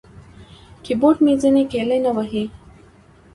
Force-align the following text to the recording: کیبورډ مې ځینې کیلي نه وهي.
کیبورډ 0.83 1.17
مې 1.25 1.33
ځینې 1.41 1.63
کیلي 1.71 1.99
نه 2.05 2.11
وهي. 2.15 2.43